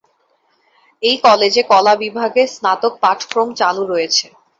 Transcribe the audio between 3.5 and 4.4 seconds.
চালু রয়েছে।